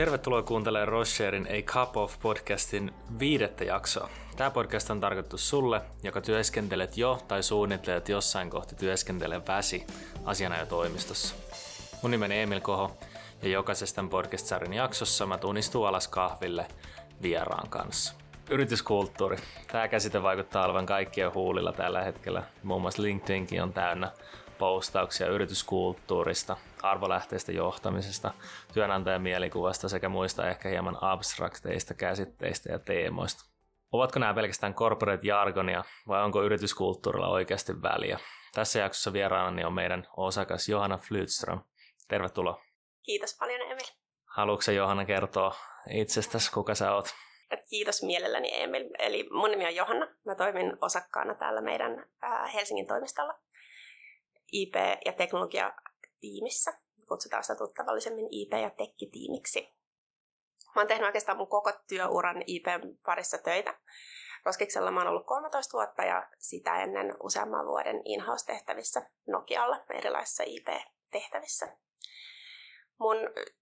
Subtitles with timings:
[0.00, 4.08] Tervetuloa kuuntelemaan Rocherin A Cup of podcastin viidettä jaksoa.
[4.36, 9.86] Tämä podcast on tarkoitettu sulle, joka työskentelet jo tai suunnittelet jossain kohti työskentele väsi
[10.24, 11.34] asianajotoimistossa.
[12.02, 12.96] Mun nimeni Emil Koho
[13.42, 16.66] ja jokaisesta tämän podcast-sarjan jaksossa mä tunnistuu alas kahville
[17.22, 18.14] vieraan kanssa.
[18.50, 19.36] Yrityskulttuuri.
[19.72, 22.42] Tämä käsite vaikuttaa olevan kaikkien huulilla tällä hetkellä.
[22.62, 24.12] Muun muassa LinkedInkin on täynnä
[24.58, 28.30] postauksia yrityskulttuurista, arvolähteistä johtamisesta,
[28.74, 33.50] työnantajan mielikuvasta sekä muista ehkä hieman abstrakteista käsitteistä ja teemoista.
[33.92, 38.18] Ovatko nämä pelkästään corporate jargonia vai onko yrityskulttuurilla oikeasti väliä?
[38.54, 41.60] Tässä jaksossa vieraanani on meidän osakas Johanna Flytström.
[42.08, 42.62] Tervetuloa.
[43.02, 43.86] Kiitos paljon Emil.
[44.24, 45.54] Haluatko Johanna kertoa
[45.90, 47.06] itsestäsi, kuka sä oot?
[47.70, 48.90] Kiitos mielelläni Emil.
[48.98, 50.06] Eli mun nimi on Johanna.
[50.26, 52.06] Mä toimin osakkaana täällä meidän
[52.54, 53.34] Helsingin toimistolla
[54.52, 55.12] IP- ja
[56.20, 56.72] teknologiatiimissä.
[57.08, 59.74] Kutsutaan sitä tuttavallisemmin IP- ja tekkitiimiksi.
[60.74, 63.78] Mä oon tehnyt oikeastaan mun koko työuran IPn parissa töitä.
[64.44, 71.76] Roskiksella mä oon ollut 13 vuotta ja sitä ennen useamman vuoden in-house-tehtävissä Nokialla erilaisissa IP-tehtävissä.
[73.00, 73.16] Mun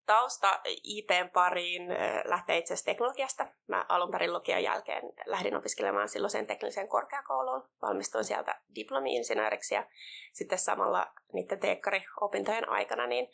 [0.06, 1.82] tausta IPn pariin
[2.24, 3.46] lähtee itse asiassa teknologiasta.
[3.66, 7.68] Mä alun perin lukion jälkeen lähdin opiskelemaan silloiseen tekniseen korkeakouluun.
[7.82, 9.86] Valmistuin sieltä diplomi-insinööriksi ja
[10.32, 13.28] sitten samalla niiden teekkari-opintojen aikana niin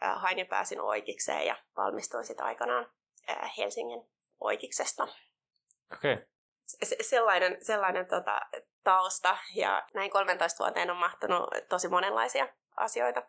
[0.00, 2.92] hain ja pääsin oikeikseen ja valmistuin sitten aikanaan
[3.58, 4.08] Helsingin
[4.40, 5.08] oikeiksesta.
[5.92, 6.12] Okei.
[6.12, 6.26] Okay.
[7.00, 8.40] Sellainen, sellainen tota,
[8.84, 13.22] tausta ja näin 13 vuoteen on mahtunut tosi monenlaisia asioita.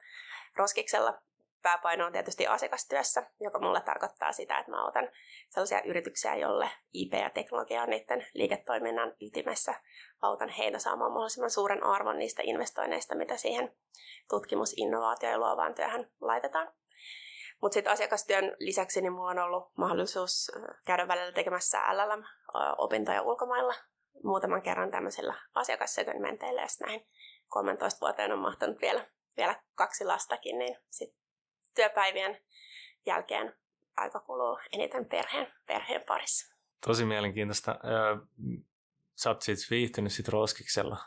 [0.55, 1.21] Roskiksella
[1.63, 5.09] pääpaino on tietysti asiakastyössä, joka mulle tarkoittaa sitä, että mä otan
[5.49, 9.73] sellaisia yrityksiä, jolle IP ja teknologia on niiden liiketoiminnan ytimessä.
[10.21, 13.75] Autan heitä saamaan mahdollisimman suuren arvon niistä investoinneista, mitä siihen
[14.29, 16.73] tutkimus-, innovaatio- ja luovaan työhön laitetaan.
[17.61, 20.51] Mutta sitten asiakastyön lisäksi niin mulla on ollut mahdollisuus
[20.85, 23.73] käydä välillä tekemässä LLM-opintoja ulkomailla
[24.23, 27.07] muutaman kerran tämmöisillä asiakassegmenteillä, ja näin
[27.47, 29.07] 13 vuoteen on mahtanut vielä,
[29.37, 31.22] vielä kaksi lastakin, niin sit
[31.75, 32.41] työpäivien
[33.05, 33.55] jälkeen
[33.97, 36.55] aika kuluu eniten perheen, perheen parissa.
[36.85, 37.79] Tosi mielenkiintoista.
[39.15, 40.97] Sä oot siis viihtynyt sit Roskiksella,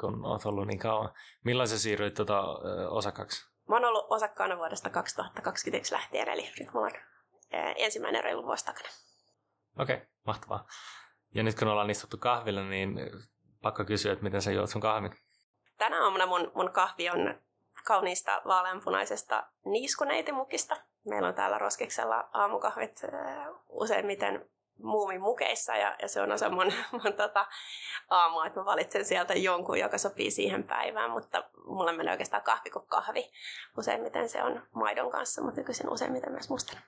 [0.00, 1.14] kun oot ollut niin kauan.
[1.44, 2.42] Milloin sä siirryit tuota
[2.90, 3.54] osakaksi?
[3.68, 6.92] Mä oon ollut osakkaana vuodesta 2021 lähtien, eli nyt mulla on
[7.76, 8.88] ensimmäinen reilu vuosi takana.
[9.78, 10.66] Okei, okay, mahtavaa.
[11.34, 13.00] Ja nyt kun ollaan istuttu kahvilla, niin
[13.62, 15.14] pakko kysyä, että miten sä juot sun kahvin?
[15.78, 17.40] Tänä aamuna mun, mun kahvi on
[17.84, 20.76] kauniista vaaleanpunaisesta niiskuneitimukista.
[21.08, 23.02] Meillä on täällä Roskiksella aamukahvit
[23.68, 26.72] useimmiten muumimukeissa ja, ja se on osa mun,
[27.02, 27.46] mun tota,
[28.10, 32.70] aamua, että mä valitsen sieltä jonkun, joka sopii siihen päivään, mutta mulle menee oikeastaan kahvi
[32.70, 33.30] kuin kahvi.
[33.78, 36.80] Useimmiten se on maidon kanssa, mutta nykyisin useimmiten myös mustana.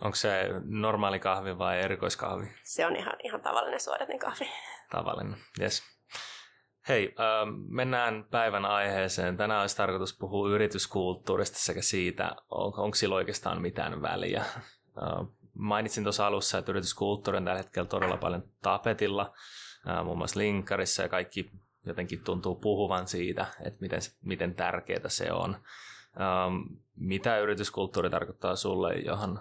[0.00, 2.46] Onko se normaali kahvi vai erikoiskahvi?
[2.62, 4.50] Se on ihan, ihan tavallinen suodatin kahvi.
[4.90, 5.97] Tavallinen, yes.
[6.88, 9.36] Hei, äh, mennään päivän aiheeseen.
[9.36, 14.40] Tänään olisi tarkoitus puhua yrityskulttuurista sekä siitä, on, onko sillä oikeastaan mitään väliä.
[14.40, 19.32] Äh, mainitsin tuossa alussa, että yrityskulttuuri on tällä hetkellä todella paljon tapetilla,
[19.88, 21.50] äh, muun muassa linkkarissa ja kaikki
[21.86, 25.56] jotenkin tuntuu puhuvan siitä, että miten, miten tärkeää se on.
[26.20, 26.56] Ähm,
[26.96, 29.40] mitä yrityskulttuuri tarkoittaa sulle, Johan?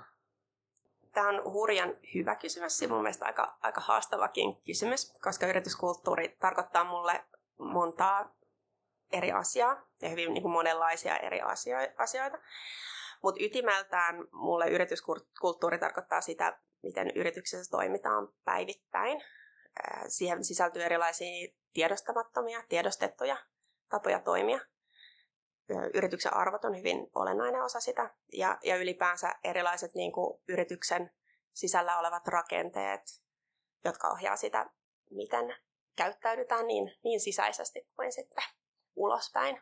[1.14, 6.84] Tämä on hurjan hyvä kysymys ja mun mielestä aika, aika haastavakin kysymys, koska yrityskulttuuri tarkoittaa
[6.84, 7.24] mulle
[7.60, 8.36] montaa
[9.12, 11.42] eri asiaa ja hyvin niin kuin monenlaisia eri
[11.98, 12.38] asioita.
[13.24, 19.24] Mutta ytimeltään mulle yrityskulttuuri tarkoittaa sitä, miten yrityksessä toimitaan päivittäin.
[20.08, 23.38] Siihen sisältyy erilaisia tiedostamattomia, tiedostettuja
[23.90, 24.60] tapoja toimia.
[25.94, 28.16] Yrityksen arvot on hyvin olennainen osa sitä.
[28.34, 31.12] Ja, ja ylipäänsä erilaiset niin kuin yrityksen
[31.54, 33.02] sisällä olevat rakenteet,
[33.86, 34.70] jotka ohjaa sitä,
[35.12, 35.56] miten
[35.98, 38.44] käyttäydytään niin, niin sisäisesti kuin sitten
[38.96, 39.62] ulospäin.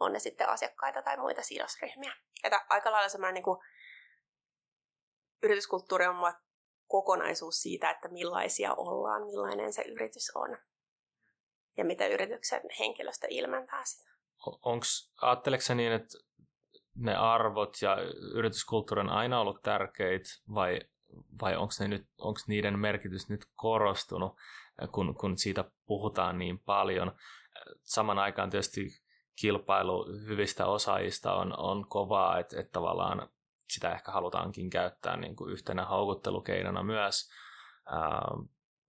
[0.00, 2.16] On ne sitten asiakkaita tai muita sidosryhmiä.
[2.44, 3.58] Että aika lailla semmoinen niin kuin,
[5.42, 6.16] yrityskulttuuri on
[6.86, 10.58] kokonaisuus siitä, että millaisia ollaan, millainen se yritys on
[11.76, 14.10] ja miten yrityksen henkilöstö ilmentää sitä.
[14.62, 16.18] Onks, ajatteleksä niin, että
[16.96, 17.96] ne arvot ja
[18.34, 20.80] yrityskulttuuri on aina ollut tärkeitä vai,
[21.42, 24.36] vai onko niiden merkitys nyt korostunut?
[24.92, 27.12] Kun, kun siitä puhutaan niin paljon.
[27.82, 28.86] Saman aikaan tietysti
[29.40, 33.28] kilpailu hyvistä osaajista on, on kovaa, että, että tavallaan
[33.70, 37.30] sitä ehkä halutaankin käyttää niin kuin yhtenä houkuttelukeinona myös.
[37.92, 38.40] Ähm,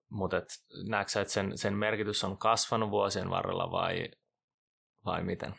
[0.09, 0.47] mutta et,
[0.87, 4.11] näetkö sä, että sen, sen merkitys on kasvanut vuosien varrella vai,
[5.05, 5.55] vai miten?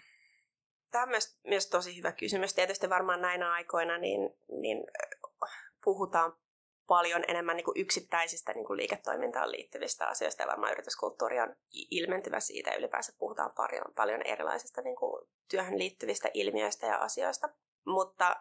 [0.91, 2.55] Tämä on myös, myös tosi hyvä kysymys.
[2.55, 4.31] Tietysti varmaan näinä aikoina niin,
[4.61, 4.87] niin
[5.85, 6.33] puhutaan
[6.87, 12.41] paljon enemmän niin kuin yksittäisistä niin kuin liiketoimintaan liittyvistä asioista ja varmaan yrityskulttuuri on ilmentyvä
[12.41, 17.49] siitä ylipäänsä puhutaan paljon, paljon erilaisista niin kuin työhön liittyvistä ilmiöistä ja asioista.
[17.87, 18.37] Mutta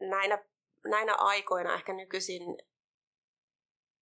[0.00, 0.44] näinä,
[0.84, 2.42] näinä aikoina ehkä nykyisin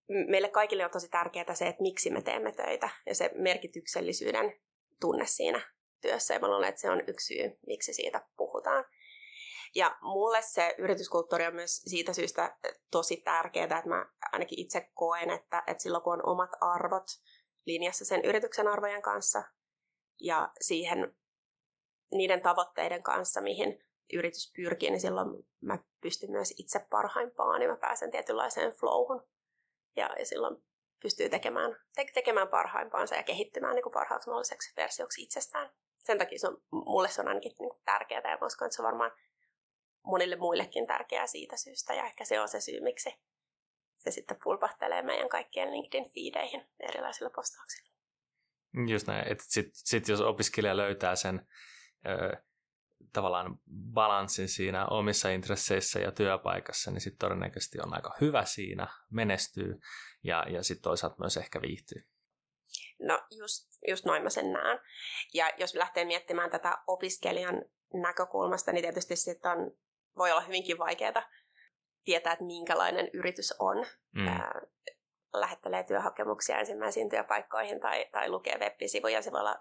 [0.08, 4.60] meille kaikille on tosi tärkeää se, että miksi me teemme töitä ja se merkityksellisyyden
[5.00, 5.60] tunne siinä
[6.00, 6.34] työssä.
[6.34, 8.84] Ja mä luulen, että se on yksi syy, miksi siitä puhutaan.
[9.74, 12.56] Ja mulle se yrityskulttuuri on myös siitä syystä
[12.90, 17.06] tosi tärkeää, että mä ainakin itse koen, että, että silloin kun on omat arvot
[17.66, 19.42] linjassa sen yrityksen arvojen kanssa
[20.20, 21.16] ja siihen
[22.10, 25.28] niiden tavoitteiden kanssa, mihin yritys pyrkii, niin silloin
[25.60, 29.26] mä pystyn myös itse parhaimpaan ja mä pääsen tietynlaiseen flowhun.
[29.96, 30.64] Ja, ja silloin
[31.02, 35.70] pystyy tekemään, te- tekemään parhaimpaansa ja kehittymään niin kuin parhaaksi mahdolliseksi versioksi itsestään.
[35.98, 38.82] Sen takia se on, mulle se on ainakin niin tärkeää ja mä uskon, että se
[38.82, 39.12] on varmaan
[40.04, 43.10] monille muillekin tärkeää siitä syystä ja ehkä se on se syy, miksi
[43.98, 47.94] se sitten pulpahtelee meidän kaikkien LinkedIn-fiideihin erilaisilla postauksilla.
[48.88, 51.46] Just näin, että sitten sit jos opiskelija löytää sen
[52.06, 52.42] ö,
[53.12, 53.58] tavallaan
[53.92, 59.80] balanssin siinä omissa intresseissä ja työpaikassa, niin sitten todennäköisesti on aika hyvä siinä, menestyy
[60.24, 62.02] ja, ja sitten toisaalta myös ehkä viihtyy.
[62.98, 64.78] No just, just noin mä sen näen.
[65.34, 67.62] Ja jos lähtee miettimään tätä opiskelijan
[67.92, 69.76] näkökulmasta, niin tietysti sitten on,
[70.18, 71.22] voi olla hyvinkin vaikeaa
[72.04, 73.86] tietää, että minkälainen yritys on.
[74.12, 74.26] Mm.
[74.28, 74.60] Ää,
[75.34, 79.56] lähettelee työhakemuksia ensimmäisiin työpaikkoihin tai, tai lukee web-sivuja, se voi olla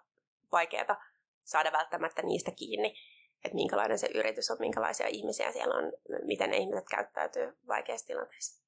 [0.51, 1.01] vaikeaa
[1.44, 2.95] saada välttämättä niistä kiinni
[3.44, 5.94] että minkälainen se yritys on, minkälaisia ihmisiä siellä on,
[6.25, 8.63] miten ne ihmiset käyttäytyy vaikeissa tilanteissa.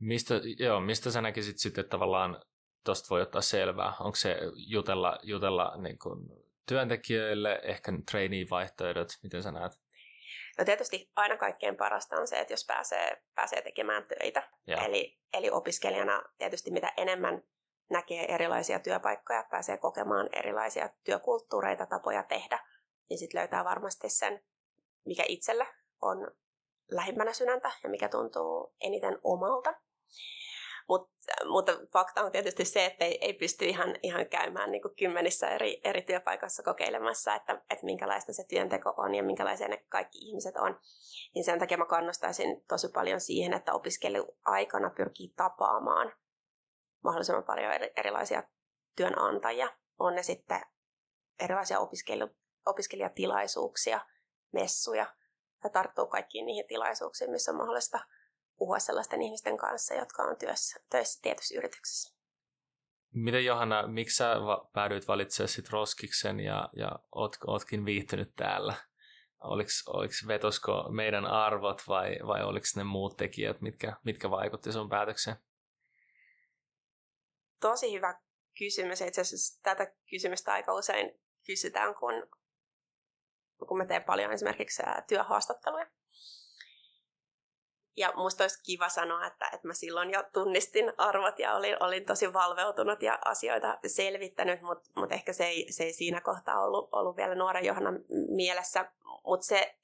[0.00, 2.42] Mistä, joo, mistä sä näkisit sitten tavallaan,
[2.84, 6.28] tuosta voi ottaa selvää, onko se jutella, jutella niin kuin
[6.68, 9.72] työntekijöille, ehkä trainee-vaihtoehdot, miten sä näet?
[10.58, 14.48] No tietysti aina kaikkein parasta on se, että jos pääsee, pääsee tekemään töitä.
[14.84, 17.42] Eli, eli opiskelijana tietysti mitä enemmän
[17.90, 22.58] näkee erilaisia työpaikkoja, pääsee kokemaan erilaisia työkulttuureita, tapoja tehdä,
[23.10, 24.44] niin sitten löytää varmasti sen,
[25.04, 25.66] mikä itsellä
[26.02, 26.30] on
[26.90, 29.74] lähimmänä sydäntä ja mikä tuntuu eniten omalta.
[30.88, 31.10] Mut,
[31.48, 35.48] mutta fakta on tietysti se, että ei, ei pysty ihan, ihan käymään niin kuin kymmenissä
[35.48, 40.56] eri, eri työpaikoissa kokeilemassa, että, että minkälaista se työnteko on ja minkälaisia ne kaikki ihmiset
[40.56, 40.80] on.
[41.34, 46.12] Niin sen takia mä kannustaisin tosi paljon siihen, että opiskeluaikana pyrkii tapaamaan
[47.04, 48.42] mahdollisimman paljon erilaisia
[48.96, 49.68] työnantajia.
[49.98, 50.60] On ne sitten
[51.40, 52.28] erilaisia opiskelu,
[52.66, 54.00] opiskelijatilaisuuksia,
[54.52, 55.06] messuja
[55.64, 57.98] ja tarttuu kaikkiin niihin tilaisuuksiin, missä on mahdollista
[58.58, 62.14] puhua sellaisten ihmisten kanssa, jotka on työssä, töissä tietyssä yrityksessä.
[63.14, 64.36] Miten Johanna, miksi sä
[64.72, 68.74] päädyit valitsemaan sit Roskiksen ja, ja oot, ootkin viihtynyt täällä?
[69.40, 74.88] Oliko, oliko vetosko meidän arvot vai, vai oliko ne muut tekijät, mitkä, mitkä vaikutti sun
[74.88, 75.36] päätökseen?
[77.60, 78.20] Tosi hyvä
[78.58, 79.00] kysymys.
[79.00, 82.28] Itse asiassa tätä kysymystä aika usein kysytään, kun
[83.68, 85.86] kun mä teen paljon esimerkiksi työhaastatteluja.
[87.96, 92.06] Ja musta olisi kiva sanoa, että, että mä silloin jo tunnistin arvot ja olin, olin
[92.06, 96.88] tosi valveutunut ja asioita selvittänyt, mutta mut ehkä se ei, se ei siinä kohtaa ollut,
[96.92, 98.92] ollut vielä nuoren Johannan mielessä.
[99.24, 99.74] Mutta se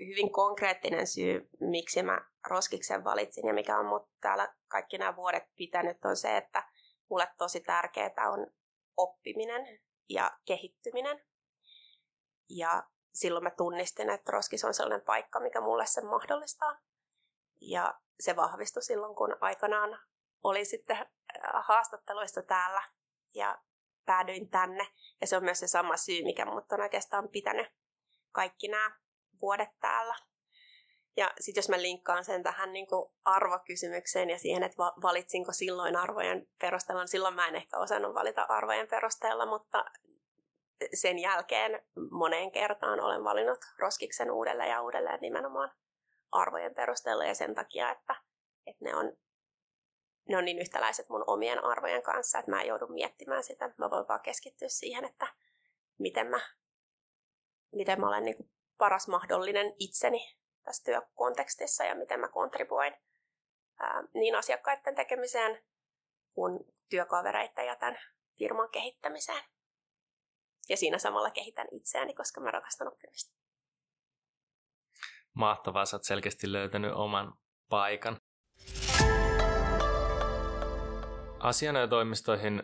[0.00, 5.44] hyvin konkreettinen syy, miksi mä Roskiksen valitsin ja mikä on mut täällä kaikki nämä vuodet
[5.56, 6.62] pitänyt, on se, että
[7.10, 8.46] mulle tosi tärkeää on
[8.96, 11.24] oppiminen ja kehittyminen.
[12.48, 12.82] Ja
[13.12, 16.87] silloin mä tunnistin, että Roskis on sellainen paikka, mikä mulle sen mahdollistaa.
[17.60, 19.98] Ja se vahvistui silloin, kun aikanaan
[20.44, 21.06] olin sitten äh,
[21.64, 22.82] haastatteluista täällä
[23.34, 23.58] ja
[24.06, 24.86] päädyin tänne.
[25.20, 27.66] Ja se on myös se sama syy, mikä mut on oikeastaan pitänyt
[28.32, 28.96] kaikki nämä
[29.40, 30.14] vuodet täällä.
[31.16, 35.96] Ja sitten jos mä linkkaan sen tähän niin kuin arvokysymykseen ja siihen, että valitsinko silloin
[35.96, 39.84] arvojen perusteella, niin silloin mä en ehkä osannut valita arvojen perusteella, mutta
[40.94, 45.70] sen jälkeen moneen kertaan olen valinnut roskiksen uudelleen ja uudelleen nimenomaan
[46.32, 48.14] arvojen perusteella ja sen takia, että,
[48.66, 49.16] että ne, on,
[50.28, 53.74] ne on niin yhtäläiset mun omien arvojen kanssa, että mä en joudu miettimään sitä.
[53.78, 55.26] Mä voin vaan keskittyä siihen, että
[55.98, 56.40] miten mä,
[57.72, 62.94] miten mä olen niin paras mahdollinen itseni tässä työkontekstissa ja miten mä kontribuoin
[63.78, 65.62] ää, niin asiakkaiden tekemiseen
[66.34, 66.58] kuin
[66.88, 67.98] työkavereiden ja tämän
[68.38, 69.42] firman kehittämiseen.
[70.68, 73.36] Ja siinä samalla kehitän itseäni, koska mä rakastan oppimista.
[75.38, 77.34] Mahtavaa, sä oot selkeästi löytänyt oman
[77.68, 78.16] paikan.
[81.38, 82.62] Asianajotoimistoihin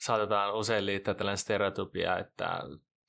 [0.00, 2.60] saatetaan usein liittää tällainen stereotypia, että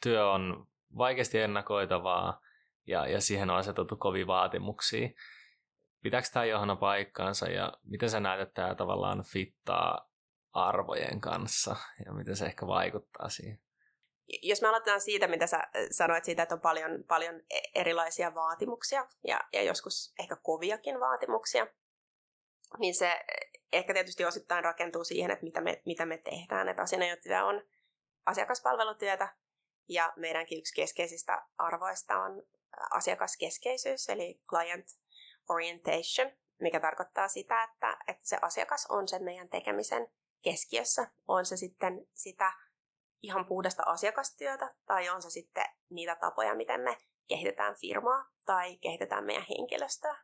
[0.04, 2.42] työ on vaikeasti ennakoitavaa
[2.88, 5.10] ja, ja siihen on asetettu kovia vaatimuksia.
[6.02, 10.10] pitääkö tämä Johanna paikkaansa ja miten sä näet, että tämä tavallaan fittaa
[10.54, 13.65] arvojen kanssa ja miten se ehkä vaikuttaa siihen?
[14.28, 19.08] Jos me aloitetaan siitä, mitä sä sanoit siitä, että on paljon, paljon e-, erilaisia vaatimuksia
[19.28, 21.68] ja, ja joskus ehkä koviakin vaatimuksia,
[22.80, 23.20] niin se
[23.74, 26.70] ehkä tietysti osittain rakentuu siihen, että mitä me, mitä me tehdään.
[26.70, 27.62] Että asianajotyö on
[28.26, 29.36] asiakaspalvelutyötä
[29.90, 32.44] ja meidänkin yksi keskeisistä arvoista on
[32.92, 34.86] asiakaskeskeisyys, eli client
[35.50, 40.08] orientation, mikä tarkoittaa sitä, että, että se asiakas on sen meidän tekemisen
[40.42, 41.12] keskiössä.
[41.28, 42.54] On se sitten sitä
[43.26, 49.26] ihan puhdasta asiakastyötä tai on se sitten niitä tapoja, miten me kehitetään firmaa tai kehitetään
[49.26, 50.18] meidän henkilöstöä.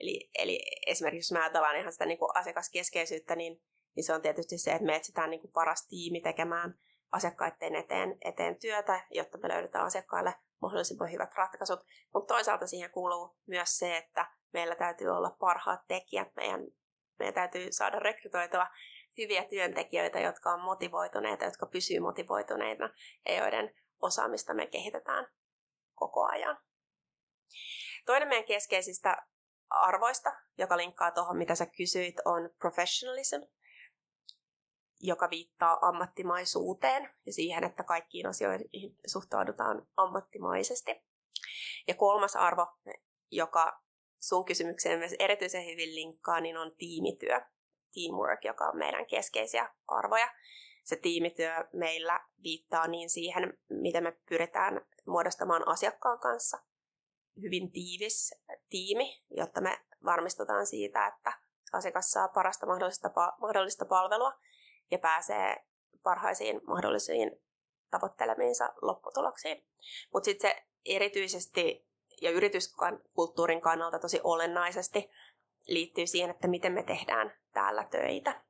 [0.00, 3.62] Eli, eli esimerkiksi jos me ajatellaan ihan sitä niin kuin asiakaskeskeisyyttä, niin,
[3.96, 6.78] niin se on tietysti se, että me etsitään niin kuin paras tiimi tekemään
[7.12, 11.80] asiakkaiden eteen, eteen työtä, jotta me löydetään asiakkaille mahdollisimman hyvät ratkaisut.
[12.14, 16.28] Mutta toisaalta siihen kuuluu myös se, että meillä täytyy olla parhaat tekijät.
[16.36, 16.60] Meidän,
[17.18, 18.66] meidän täytyy saada rekrytoitua
[19.18, 22.90] hyviä työntekijöitä, jotka on motivoituneita, jotka pysyy motivoituneita
[23.28, 25.26] ja joiden osaamista me kehitetään
[25.94, 26.58] koko ajan.
[28.06, 29.26] Toinen meidän keskeisistä
[29.70, 33.40] arvoista, joka linkkaa tuohon, mitä sä kysyit, on professionalism,
[35.00, 40.90] joka viittaa ammattimaisuuteen ja siihen, että kaikkiin asioihin suhtaudutaan ammattimaisesti.
[41.88, 42.66] Ja kolmas arvo,
[43.30, 43.82] joka
[44.20, 47.40] sun kysymykseen myös erityisen hyvin linkkaa, niin on tiimityö,
[47.94, 50.28] teamwork, joka on meidän keskeisiä arvoja.
[50.84, 56.58] Se tiimityö meillä viittaa niin siihen, miten me pyritään muodostamaan asiakkaan kanssa
[57.42, 58.34] hyvin tiivis
[58.68, 61.32] tiimi, jotta me varmistutaan siitä, että
[61.72, 63.10] asiakas saa parasta mahdollista,
[63.40, 64.32] mahdollista palvelua
[64.90, 65.56] ja pääsee
[66.02, 67.30] parhaisiin mahdollisiin
[67.90, 69.66] tavoittelemiinsa lopputuloksiin.
[70.12, 71.86] Mutta sitten se erityisesti
[72.22, 75.10] ja yrityskulttuurin kannalta tosi olennaisesti
[75.66, 78.42] liittyy siihen, että miten me tehdään täällä töitä.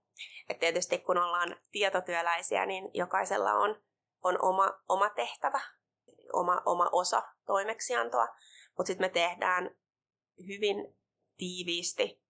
[0.49, 3.83] Et tietysti kun ollaan tietotyöläisiä, niin jokaisella on,
[4.23, 5.61] on oma, oma tehtävä,
[6.33, 8.29] oma, oma osa toimeksiantoa,
[8.77, 9.77] mutta sitten me tehdään
[10.47, 10.97] hyvin
[11.37, 12.23] tiiviisti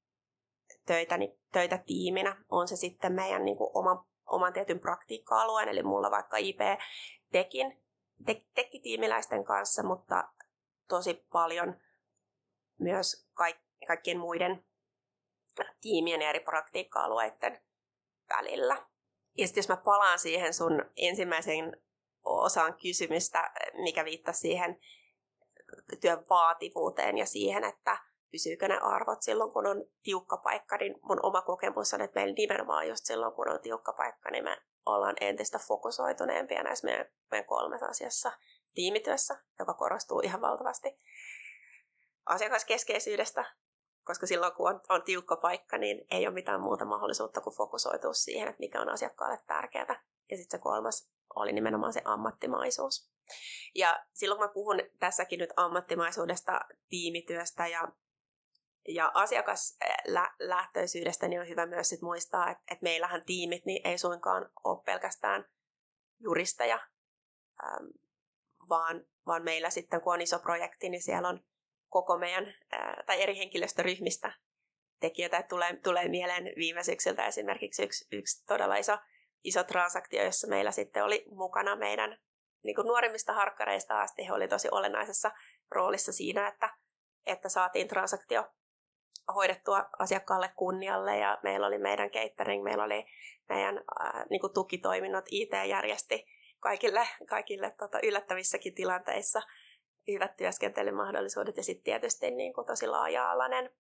[0.87, 2.45] töitä, niin, töitä tiiminä.
[2.49, 7.83] On se sitten meidän niin kuin oma, oman tietyn praktiikka-alueen, eli mulla vaikka IP-tekin,
[8.27, 10.29] te, tekkitiimiläisten kanssa, mutta
[10.89, 11.77] tosi paljon
[12.79, 14.65] myös kaik, kaikkien muiden
[15.81, 17.61] tiimien ja eri praktiikka-alueiden
[18.29, 18.77] välillä.
[19.39, 21.83] Ja sitten jos mä palaan siihen sun ensimmäisen
[22.25, 24.79] osaan kysymystä, mikä viittasi siihen
[26.01, 27.99] työn vaativuuteen ja siihen, että
[28.31, 32.35] pysyykö ne arvot silloin, kun on tiukka paikka, niin mun oma kokemus on, että meillä
[32.35, 34.57] nimenomaan just silloin, kun on tiukka paikka, niin me
[34.87, 38.33] ollaan entistä fokusoituneempia näissä meidän, meidän kolmessa asiassa
[38.75, 41.01] tiimityössä, joka korostuu ihan valtavasti
[42.27, 43.45] asiakaskeskeisyydestä,
[44.05, 48.13] koska silloin kun on, on tiukka paikka, niin ei ole mitään muuta mahdollisuutta kuin fokusoitua
[48.13, 50.03] siihen, että mikä on asiakkaalle tärkeää.
[50.31, 53.11] Ja sitten se kolmas oli nimenomaan se ammattimaisuus.
[53.75, 57.89] Ja silloin kun mä puhun tässäkin nyt ammattimaisuudesta, tiimityöstä ja,
[58.89, 64.51] ja asiakaslähtöisyydestä, niin on hyvä myös sit muistaa, että, että meillähän tiimit niin ei suinkaan
[64.65, 65.45] ole pelkästään
[66.19, 66.81] juristeja,
[68.69, 71.45] vaan, vaan meillä sitten kun on iso projekti, niin siellä on
[71.95, 72.55] koko meidän
[73.07, 74.33] tai eri henkilöstöryhmistä
[75.01, 75.43] tekijöitä.
[75.43, 78.99] Tulee, tulee mieleen viime syksyltä esimerkiksi yksi, yksi todella iso,
[79.45, 82.19] iso transaktio, jossa meillä sitten oli mukana meidän
[82.65, 84.27] niin kuin nuorimmista harkkareista asti.
[84.27, 85.31] He oli tosi olennaisessa
[85.71, 86.71] roolissa siinä, että,
[87.27, 88.45] että saatiin transaktio
[89.35, 93.07] hoidettua asiakkaalle kunnialle ja meillä oli meidän catering, meillä oli
[93.49, 96.27] meidän äh, niin tukitoiminnot, IT järjesti
[96.61, 99.43] kaikille, kaikille tota, yllättävissäkin tilanteissa
[100.09, 103.71] hyvät työskentelymahdollisuudet ja sitten tietysti niin kuin tosi laaja-alainen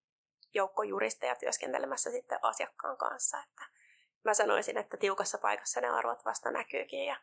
[0.54, 3.38] joukko juristeja työskentelemässä sitten asiakkaan kanssa.
[3.42, 3.64] Että
[4.24, 7.16] mä sanoisin, että tiukassa paikassa ne arvot vasta näkyykin ja,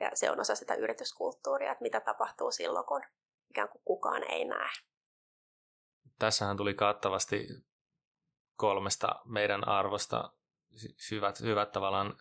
[0.00, 3.02] ja se on osa sitä yrityskulttuuria, että mitä tapahtuu silloin, kun
[3.50, 4.70] ikään kuin kukaan ei näe.
[6.18, 7.46] Tässähän tuli kattavasti
[8.56, 10.32] kolmesta meidän arvosta
[11.10, 12.14] hyvät, hyvät tavallaan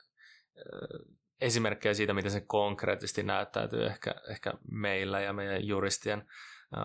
[1.42, 6.28] esimerkkejä siitä, miten se konkreettisesti näyttäytyy ehkä, ehkä meillä ja meidän juristien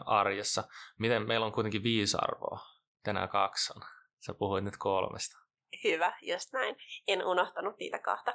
[0.06, 0.64] arjessa.
[0.98, 2.60] Miten meillä on kuitenkin viisi arvoa,
[3.02, 3.82] tänään kaksi on.
[4.26, 5.38] Sä puhuit nyt kolmesta.
[5.84, 6.76] Hyvä, just näin.
[7.08, 8.34] En unohtanut niitä kahta,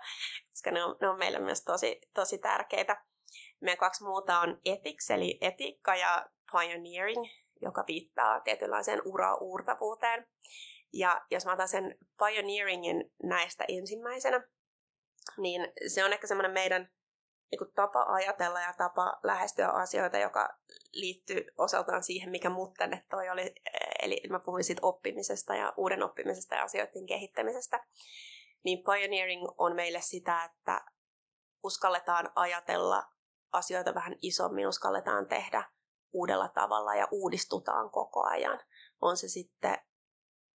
[0.49, 3.05] koska ne on, ne on meille myös tosi, tosi tärkeitä.
[3.61, 7.25] Meidän kaksi muuta on ethics, eli etiikka ja pioneering,
[7.61, 10.27] joka viittaa tietynlaiseen ura-uurtavuuteen.
[10.93, 14.47] Ja jos mä otan sen pioneeringin näistä ensimmäisenä,
[15.37, 16.89] niin se on ehkä semmoinen meidän,
[17.51, 20.49] niin tapa ajatella ja tapa lähestyä asioita, joka
[20.93, 23.55] liittyy osaltaan siihen, mikä mut tänne toi oli.
[24.01, 27.85] Eli mä puhuin siitä oppimisesta ja uuden oppimisesta ja asioiden kehittämisestä.
[28.63, 30.85] Niin pioneering on meille sitä, että
[31.63, 33.03] uskalletaan ajatella
[33.51, 35.63] asioita vähän isommin, uskalletaan tehdä
[36.13, 38.59] uudella tavalla ja uudistutaan koko ajan.
[39.01, 39.77] On se sitten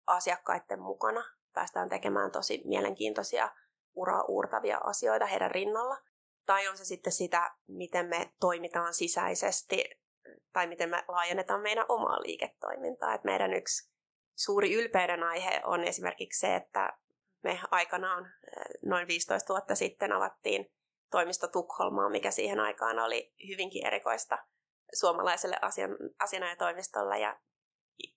[0.08, 1.24] asiakkaiden mukana.
[1.54, 3.52] Päästään tekemään tosi mielenkiintoisia
[3.96, 5.98] uraa uurtavia asioita heidän rinnalla.
[6.46, 9.84] Tai on se sitten sitä, miten me toimitaan sisäisesti
[10.54, 13.14] tai miten me laajennetaan meidän omaa liiketoimintaa.
[13.14, 13.92] Et meidän yksi
[14.36, 16.98] suuri ylpeyden aihe on esimerkiksi se, että
[17.44, 18.34] me aikanaan
[18.86, 20.72] noin 15 vuotta sitten avattiin
[21.12, 24.38] toimisto Tukholmaa, mikä siihen aikaan oli hyvinkin erikoista
[24.94, 27.20] suomalaiselle asian, asianajatoimistolle.
[27.20, 27.40] Ja,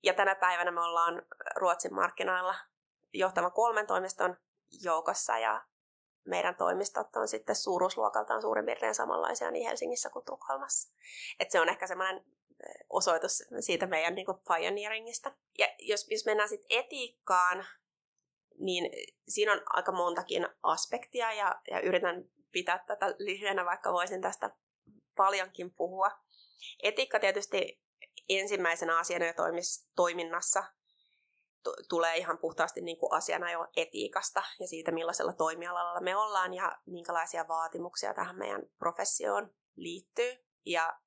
[0.02, 1.22] ja tänä päivänä me ollaan
[1.56, 2.54] Ruotsin markkinoilla
[3.14, 4.36] johtavan kolmen toimiston
[4.82, 5.64] joukossa ja
[6.24, 10.92] meidän toimistot on sitten suuruusluokaltaan suurin piirtein samanlaisia niin Helsingissä kuin Tukholmassa.
[11.40, 12.24] Et se on ehkä semmoinen
[12.90, 15.32] osoitus siitä meidän niin kuin pioneeringista.
[15.58, 17.66] Ja jos, jos mennään sitten etiikkaan,
[18.58, 18.90] niin
[19.28, 24.50] siinä on aika montakin aspektia ja, ja yritän pitää tätä lyhyenä, vaikka voisin tästä
[25.16, 26.10] paljonkin puhua.
[26.82, 27.80] Etiikka tietysti
[28.28, 29.32] ensimmäisenä asiana jo
[29.96, 30.64] toiminnassa
[31.88, 36.78] tulee ihan puhtaasti niin kuin asiana jo etiikasta ja siitä, millaisella toimialalla me ollaan ja
[36.86, 40.36] minkälaisia vaatimuksia tähän meidän professioon liittyy.
[40.66, 40.98] Ja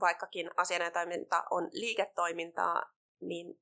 [0.00, 2.82] vaikkakin asianajotoiminta on liiketoimintaa,
[3.20, 3.60] niin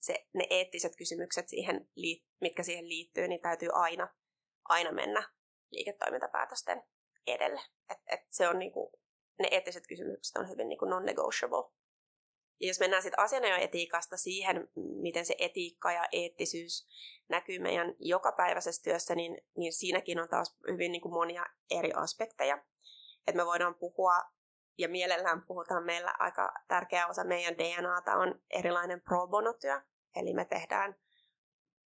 [0.00, 1.88] se, ne eettiset kysymykset, siihen,
[2.40, 4.08] mitkä siihen liittyy, niin täytyy aina,
[4.64, 5.30] aina mennä
[5.70, 6.82] liiketoimintapäätösten
[7.26, 7.60] edelle.
[7.90, 8.92] Et, et se on niinku,
[9.38, 11.72] ne eettiset kysymykset on hyvin niinku non-negotiable.
[12.60, 14.68] Ja jos mennään sitten asianajoetiikasta siihen,
[15.04, 16.86] miten se etiikka ja eettisyys
[17.28, 22.64] näkyy meidän jokapäiväisessä työssä, niin, niin siinäkin on taas hyvin niin kuin monia eri aspekteja.
[23.26, 24.14] Että me voidaan puhua,
[24.78, 29.80] ja mielellään puhutaan meillä aika tärkeä osa meidän DNAta on erilainen pro bono-työ.
[30.16, 30.96] Eli me tehdään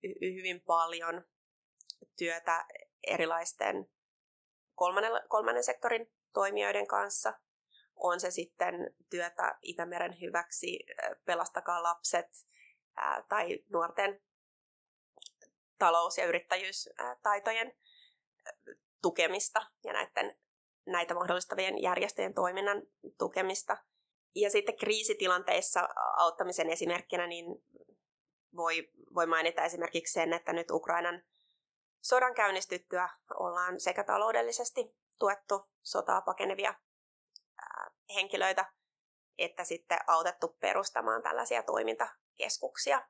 [0.02, 1.24] y- hyvin paljon
[2.18, 2.66] työtä
[3.06, 3.90] erilaisten
[4.74, 7.32] kolmannen, kolmannen sektorin toimijoiden kanssa–
[7.96, 8.74] on se sitten
[9.10, 10.78] työtä Itämeren hyväksi,
[11.24, 12.26] pelastakaa lapset
[13.28, 14.22] tai nuorten
[15.78, 17.72] talous- ja yrittäjyystaitojen
[19.02, 20.38] tukemista ja näiden,
[20.86, 22.82] näitä mahdollistavien järjestöjen toiminnan
[23.18, 23.76] tukemista.
[24.34, 27.46] Ja sitten kriisitilanteissa auttamisen esimerkkinä niin
[28.56, 31.22] voi, voi mainita esimerkiksi sen, että nyt Ukrainan
[32.00, 36.74] sodan käynnistyttyä ollaan sekä taloudellisesti tuettu sotaa pakenevia
[38.14, 38.72] henkilöitä,
[39.38, 41.62] että sitten autettu perustamaan tällaisia
[42.36, 43.08] toimintakeskuksia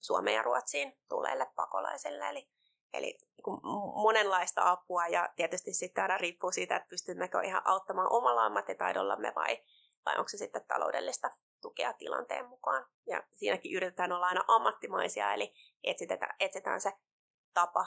[0.00, 2.28] Suomeen ja Ruotsiin tulleille pakolaisille.
[2.28, 2.50] Eli,
[2.92, 3.60] eli niin
[4.02, 9.64] monenlaista apua ja tietysti sitten aina riippuu siitä, että pystymmekö ihan auttamaan omalla ammattitaidollamme vai,
[10.06, 11.30] vai onko se sitten taloudellista
[11.62, 12.86] tukea tilanteen mukaan.
[13.06, 15.54] Ja siinäkin yritetään olla aina ammattimaisia, eli
[15.84, 16.92] etsitään, etsitään se
[17.54, 17.86] tapa,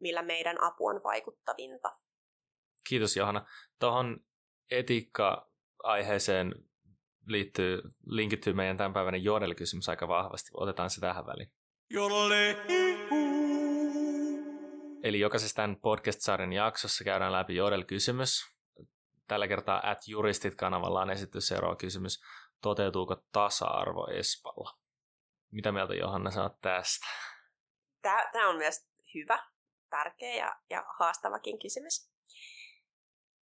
[0.00, 1.98] millä meidän apu on vaikuttavinta.
[2.88, 3.46] Kiitos Johanna.
[3.78, 4.20] Tuohon
[4.70, 6.52] etiikka-aiheeseen
[7.28, 10.50] liittyy, linkittyy meidän tämänpäiväinen Jodel-kysymys aika vahvasti.
[10.54, 11.52] Otetaan se tähän väliin.
[11.90, 12.56] Jodelle.
[15.02, 18.46] Eli jokaisessa tämän podcast-sarjan jaksossa käydään läpi Jodel-kysymys.
[19.28, 22.20] Tällä kertaa at juristit-kanavalla on esitetty seuraava kysymys.
[22.62, 24.78] Toteutuuko tasa-arvo Espalla?
[25.50, 27.06] Mitä mieltä Johanna saat tästä?
[28.02, 29.38] Tämä, tämä on myös hyvä,
[29.90, 32.18] tärkeä ja, ja haastavakin kysymys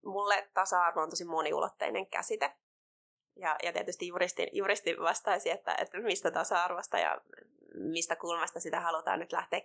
[0.04, 2.56] mulle tasa-arvo on tosi moniulotteinen käsite.
[3.36, 7.20] Ja, ja tietysti juristi, juristi vastaisi, että, että mistä tasa-arvosta ja
[7.74, 9.60] mistä kulmasta sitä halutaan nyt lähteä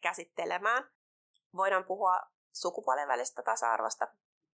[0.00, 0.90] käsittelemään.
[1.56, 2.20] Voidaan puhua
[2.52, 4.08] sukupuolen välistä tasa-arvosta,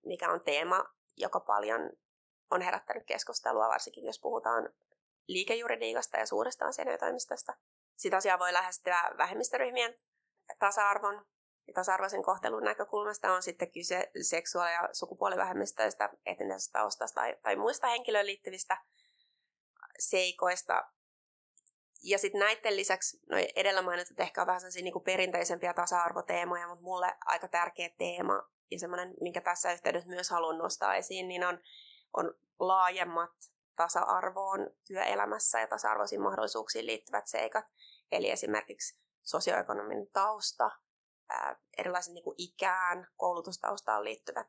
[0.06, 0.84] mikä on teema,
[1.16, 1.90] joka paljon
[2.50, 4.68] on herättänyt keskustelua, varsinkin jos puhutaan
[5.28, 7.54] liikejuridiikasta ja suuresta asianajotoimistosta.
[7.96, 9.98] Sitä asiaa voi lähestyä vähemmistöryhmien
[10.58, 11.26] tasa-arvon
[11.72, 18.26] tasa-arvoisen kohtelun näkökulmasta on sitten kyse seksuaali- ja sukupuolivähemmistöistä, etnisestä taustasta tai, tai muista henkilöön
[18.26, 18.76] liittyvistä
[19.98, 20.84] seikoista.
[22.02, 26.84] Ja sitten näiden lisäksi, no edellä mainitut ehkä on vähän sellaisia niin perinteisempiä tasa-arvoteemoja, mutta
[26.84, 31.60] mulle aika tärkeä teema ja semmoinen, minkä tässä yhteydessä myös haluan nostaa esiin, niin on,
[32.16, 33.30] on laajemmat
[33.76, 37.64] tasa-arvoon työelämässä ja tasa-arvoisiin mahdollisuuksiin liittyvät seikat.
[38.12, 40.70] Eli esimerkiksi sosioekonominen tausta,
[41.78, 44.48] erilaisen niin kuin ikään, koulutustaustaan liittyvät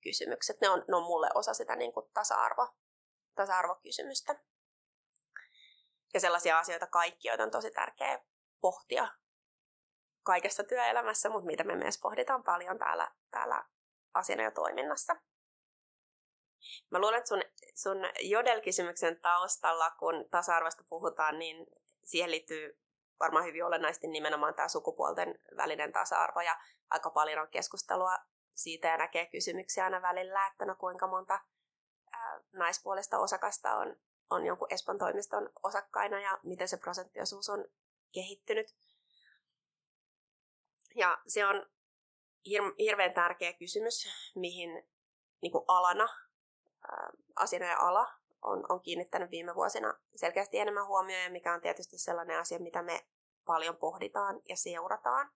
[0.00, 0.60] kysymykset.
[0.60, 2.68] Ne on, ne on mulle osa sitä niin kuin tasa-arvo,
[3.34, 4.40] tasa-arvokysymystä.
[6.14, 8.24] Ja sellaisia asioita kaikki, joita on tosi tärkeää
[8.60, 9.08] pohtia
[10.22, 13.64] kaikessa työelämässä, mutta mitä me myös pohditaan paljon täällä, täällä
[14.14, 15.16] asiana jo toiminnassa.
[16.90, 17.42] Mä luulen, että sun,
[17.74, 21.66] sun Jodel-kysymyksen taustalla, kun tasa-arvosta puhutaan, niin
[22.04, 22.78] siihen liittyy
[23.20, 28.18] varmaan hyvin olennaisesti nimenomaan tämä sukupuolten välinen tasa-arvo ja aika paljon on keskustelua
[28.54, 31.40] siitä ja näkee kysymyksiä aina välillä, että no kuinka monta
[32.12, 33.96] ää, naispuolista osakasta on,
[34.30, 37.64] on jonkun Espan toimiston osakkaina ja miten se prosenttiosuus on
[38.12, 38.66] kehittynyt.
[40.94, 41.66] Ja se on
[42.48, 44.88] hir- hirveän tärkeä kysymys, mihin
[45.42, 46.08] niin kuin alana,
[46.90, 52.38] ää, asianajan ala on, on kiinnittänyt viime vuosina selkeästi enemmän huomioon, mikä on tietysti sellainen
[52.38, 53.06] asia, mitä me
[53.46, 55.30] paljon pohditaan ja seurataan.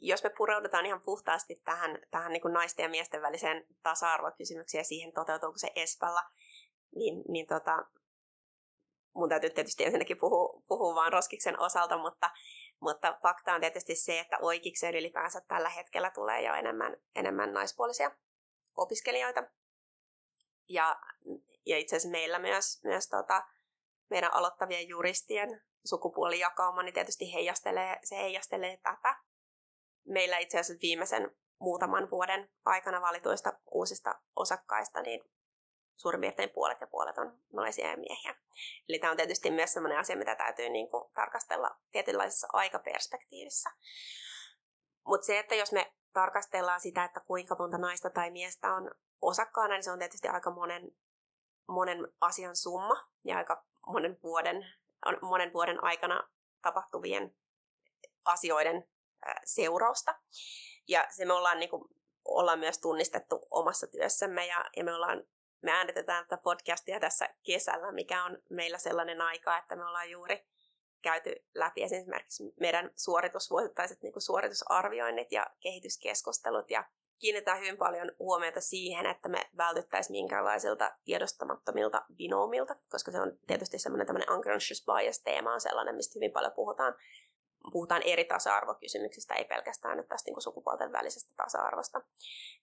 [0.00, 4.84] Jos me pureudutaan ihan puhtaasti tähän, tähän niin kuin naisten ja miesten väliseen tasa-arvokysymykseen ja
[4.84, 6.22] siihen toteutuuko se Espalla,
[6.96, 7.84] niin, niin tota,
[9.14, 12.30] mun täytyy tietysti ensinnäkin puhua, puhua vaan Roskiksen osalta, mutta,
[12.80, 18.10] mutta fakta on tietysti se, että oikeikseen ylipäänsä tällä hetkellä tulee jo enemmän, enemmän naispuolisia
[18.76, 19.42] opiskelijoita.
[20.68, 21.00] Ja,
[21.66, 23.42] ja itse asiassa meillä myös, myös tota,
[24.10, 29.16] meidän aloittavien juristien sukupuolijakauma, niin tietysti heijastelee, se heijastelee tätä.
[30.06, 35.24] Meillä itse asiassa viimeisen muutaman vuoden aikana valituista uusista osakkaista, niin
[35.96, 38.34] suurin piirtein puolet ja puolet on naisia ja miehiä.
[38.88, 43.70] Eli tämä on tietysti myös sellainen asia, mitä täytyy niin kuin tarkastella tietynlaisessa aikaperspektiivissä.
[45.06, 49.74] Mutta se, että jos me tarkastellaan sitä, että kuinka monta naista tai miestä on osakkaana,
[49.74, 50.90] niin se on tietysti aika monen,
[51.68, 54.66] monen asian summa ja aika monen vuoden,
[55.22, 56.28] monen vuoden aikana
[56.62, 57.36] tapahtuvien
[58.24, 58.88] asioiden
[59.44, 60.14] seurausta.
[60.88, 61.84] Ja se me ollaan, niin kuin,
[62.24, 65.24] ollaan myös tunnistettu omassa työssämme ja, ja me ollaan
[65.62, 70.46] me äänitetään tätä podcastia tässä kesällä, mikä on meillä sellainen aika, että me ollaan juuri
[71.02, 76.84] käyty läpi esimerkiksi meidän suoritusvuosittaiset niin suoritusarvioinnit ja kehityskeskustelut ja
[77.20, 83.78] kiinnitetään hyvin paljon huomiota siihen, että me vältyttäisiin minkälaisilta tiedostamattomilta binoomilta, koska se on tietysti
[83.78, 86.94] semmoinen tämmöinen unconscious bias-teema on sellainen, mistä hyvin paljon puhutaan
[87.72, 92.00] puhutaan eri tasa-arvokysymyksistä, ei pelkästään nyt tästä niin sukupuolten välisestä tasa-arvosta.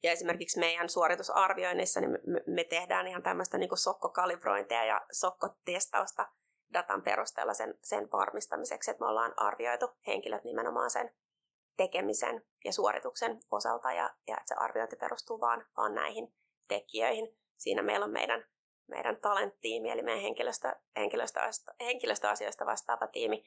[0.04, 6.28] Ja esimerkiksi meidän suoritusarvioinnissa niin me, me tehdään ihan tämmöistä niin sokkokalibrointia ja sokkotestausta
[6.74, 11.12] datan perusteella sen, sen varmistamiseksi, että me ollaan arvioitu henkilöt nimenomaan sen
[11.78, 16.34] tekemisen ja suorituksen osalta ja, ja että se arviointi perustuu vaan, vaan näihin
[16.68, 17.38] tekijöihin.
[17.58, 18.46] Siinä meillä on meidän,
[18.88, 21.40] meidän talenttiimi, eli meidän henkilöstö, henkilöstö,
[21.82, 23.44] henkilöstöasioista vastaava tiimi,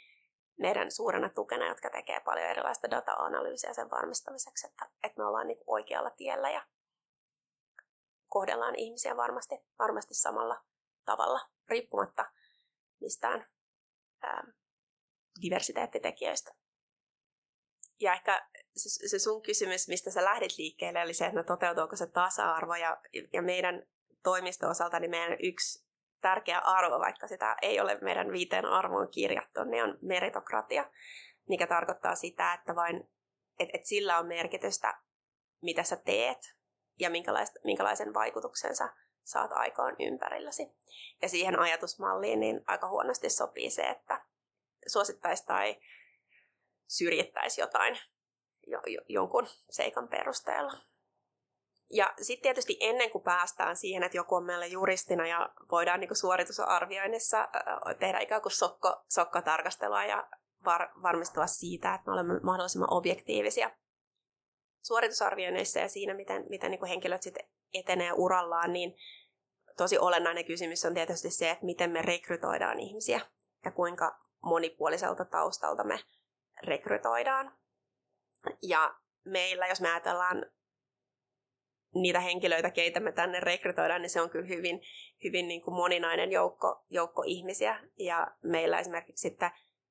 [0.59, 5.64] meidän suurena tukena, jotka tekee paljon erilaista data-analyysiä sen varmistamiseksi, että, että me ollaan niin
[5.66, 6.66] oikealla tiellä ja
[8.29, 10.64] kohdellaan ihmisiä varmasti, varmasti samalla
[11.05, 12.25] tavalla, riippumatta
[13.01, 13.47] mistään
[14.23, 14.45] ää,
[15.43, 16.55] diversiteettitekijöistä.
[18.01, 22.07] Ja ehkä se, sun kysymys, mistä sä lähdit liikkeelle, oli se, että no toteutuuko se
[22.07, 22.75] tasa-arvo.
[22.75, 23.01] Ja,
[23.33, 23.83] ja meidän
[24.23, 25.87] toimisto-osalta niin meidän yksi
[26.21, 30.91] tärkeä arvo, vaikka sitä ei ole meidän viiteen arvoon kirjattu, niin on meritokratia,
[31.49, 33.11] mikä tarkoittaa sitä, että vain
[33.59, 35.01] et, et sillä on merkitystä,
[35.63, 36.39] mitä sä teet
[36.99, 37.11] ja
[37.65, 38.89] minkälaisen vaikutuksen sä
[39.25, 40.67] saat aikaan ympärilläsi.
[41.23, 44.25] Ja siihen ajatusmalliin niin aika huonosti sopii se, että
[44.87, 45.77] suosittaisi tai
[46.90, 47.98] syrjittäisi jotain
[48.66, 50.72] jo, jo, jonkun seikan perusteella.
[51.92, 56.16] Ja sitten tietysti ennen kuin päästään siihen, että joku on meillä juristina ja voidaan niin
[56.16, 57.48] suoritusarvioinnissa
[57.98, 60.29] tehdä ikään kuin sokko, sokkotarkastelua ja
[60.64, 63.70] var, varmistua siitä, että me olemme mahdollisimman objektiivisia
[64.83, 68.94] suoritusarvioinneissa ja siinä, miten, miten niin henkilöt sitten etenee urallaan, niin
[69.76, 73.20] tosi olennainen kysymys on tietysti se, että miten me rekrytoidaan ihmisiä
[73.64, 76.00] ja kuinka monipuoliselta taustalta me
[76.64, 77.59] rekrytoidaan.
[78.62, 78.94] Ja
[79.25, 80.46] meillä, jos me ajatellaan
[81.94, 84.81] niitä henkilöitä, keitä me tänne rekrytoidaan, niin se on kyllä hyvin,
[85.25, 87.81] hyvin niin kuin moninainen joukko, joukko ihmisiä.
[87.99, 89.51] Ja meillä esimerkiksi sitten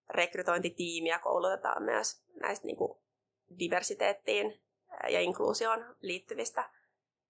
[0.09, 2.99] rekrytointitiimiä koulutetaan myös näistä niin kuin
[3.59, 4.61] diversiteettiin
[5.09, 6.69] ja inkluusioon liittyvistä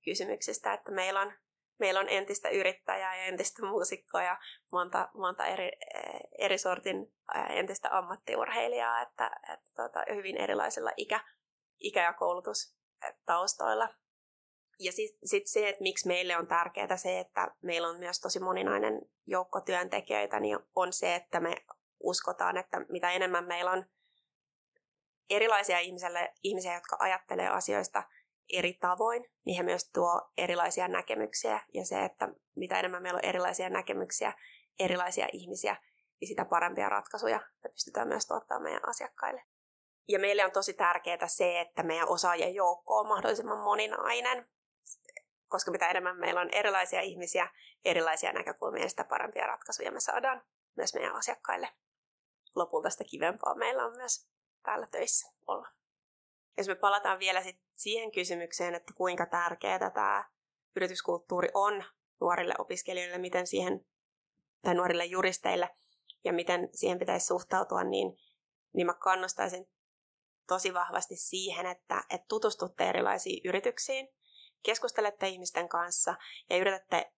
[0.05, 1.33] kysymyksistä, että meillä on,
[1.79, 4.37] meillä on entistä yrittäjää ja entistä muusikkoa ja
[4.71, 5.71] monta, monta eri,
[6.37, 7.13] eri sortin
[7.49, 11.19] entistä ammattiurheilijaa, että, että tota, hyvin erilaisilla ikä,
[11.79, 13.89] ikä- ja koulutustaustoilla.
[14.79, 18.39] Ja sitten sit se, että miksi meille on tärkeää se, että meillä on myös tosi
[18.39, 21.55] moninainen joukko työntekijöitä, niin on se, että me
[21.99, 23.85] uskotaan, että mitä enemmän meillä on
[25.29, 25.79] erilaisia
[26.43, 28.03] ihmisiä, jotka ajattelee asioista
[28.53, 31.61] eri tavoin, niin he myös tuo erilaisia näkemyksiä.
[31.73, 34.33] Ja se, että mitä enemmän meillä on erilaisia näkemyksiä,
[34.79, 35.75] erilaisia ihmisiä,
[36.21, 39.43] niin sitä parempia ratkaisuja me pystytään myös tuottamaan meidän asiakkaille.
[40.07, 44.49] Ja meille on tosi tärkeää se, että meidän osaajien joukko on mahdollisimman moninainen
[45.49, 47.49] koska mitä enemmän meillä on erilaisia ihmisiä,
[47.85, 50.41] erilaisia näkökulmia, niin sitä parempia ratkaisuja me saadaan
[50.75, 51.69] myös meidän asiakkaille.
[52.55, 54.29] Lopulta sitä kivempaa meillä on myös
[54.63, 55.67] täällä töissä olla.
[56.59, 60.25] Jos me palataan vielä sit siihen kysymykseen, että kuinka tärkeää tämä
[60.75, 61.83] yrityskulttuuri on
[62.21, 63.85] nuorille opiskelijoille, miten siihen,
[64.61, 65.69] tai nuorille juristeille,
[66.23, 68.17] ja miten siihen pitäisi suhtautua, niin,
[68.73, 69.69] niin mä kannustaisin
[70.47, 74.07] tosi vahvasti siihen, että, että tutustutte erilaisiin yrityksiin,
[74.63, 76.15] keskustelette ihmisten kanssa
[76.49, 77.11] ja yritätte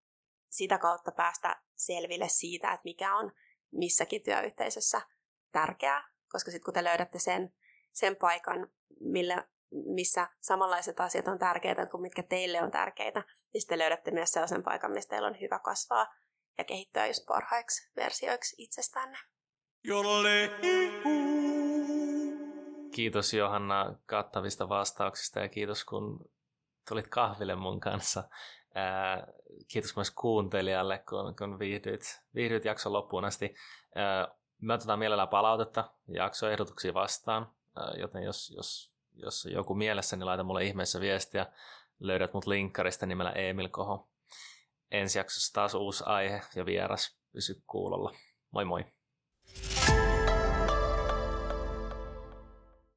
[0.50, 3.32] sitä kautta päästä selville siitä, että mikä on
[3.72, 5.02] missäkin työyhteisössä
[5.52, 7.54] tärkeää, koska sitten kun te löydätte sen,
[7.92, 13.24] sen paikan, millä, missä samanlaiset asiat on tärkeitä kuin mitkä teille on tärkeitä,
[13.54, 16.08] niin sitten löydätte myös sellaisen paikan, missä teillä on hyvä kasvaa
[16.58, 19.18] ja kehittyä just parhaiksi versioiksi itsestänne.
[22.92, 26.32] Kiitos Johanna kattavista vastauksista ja kiitos kun
[26.90, 28.24] tulit kahville mun kanssa.
[28.76, 29.28] Ää,
[29.68, 33.56] kiitos myös kuuntelijalle, kun, kun viihdyit, viihdyit jakson loppuun asti.
[33.96, 34.28] Ää,
[34.62, 37.54] me otetaan mielellään palautetta jaksoehdotuksia vastaan,
[37.98, 41.46] joten jos, jos, jos joku mielessä, niin laita mulle ihmeessä viestiä.
[42.00, 44.10] Löydät mut linkkarista nimellä Emil Koho.
[44.92, 47.18] Ensi jaksossa taas uusi aihe ja vieras.
[47.32, 48.12] Pysy kuulolla.
[48.52, 48.86] Moi moi!